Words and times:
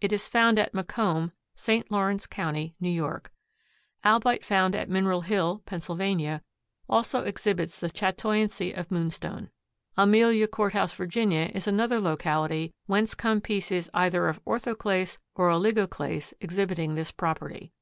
It 0.00 0.14
is 0.14 0.28
found 0.28 0.58
at 0.58 0.72
Macomb, 0.72 1.32
St. 1.54 1.90
Lawrence 1.90 2.26
county, 2.26 2.74
New 2.80 2.88
York. 2.88 3.30
Albite 4.02 4.42
found 4.42 4.74
at 4.74 4.88
Mineral 4.88 5.20
Hill, 5.20 5.60
Pennsylvania, 5.66 6.42
also 6.88 7.20
exhibits 7.24 7.78
the 7.78 7.90
chatoyancy 7.90 8.72
of 8.72 8.90
moonstone. 8.90 9.50
Amelia 9.94 10.48
Court 10.48 10.72
House, 10.72 10.94
Virginia, 10.94 11.50
is 11.54 11.66
another 11.68 12.00
locality 12.00 12.72
whence 12.86 13.14
come 13.14 13.42
pieces 13.42 13.90
either 13.92 14.26
of 14.26 14.42
orthoclase 14.46 15.18
or 15.34 15.50
oligoclase 15.50 16.32
exhibiting 16.40 16.94
this 16.94 17.12
property. 17.12 17.74